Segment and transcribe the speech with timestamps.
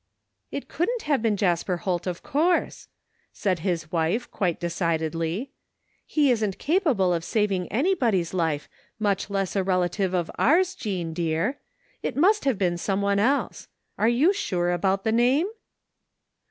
[0.51, 2.87] "It couldn't have been Jasper Holt, of course,"
[3.31, 5.51] said his wife quite decidedly."
[6.07, 8.67] He isn't capable of saving anybody's life,
[8.97, 11.59] much less a relative of ours, Jean dear.
[12.01, 13.67] It must hav^ been some one else.
[13.95, 15.45] Are you sure about the name?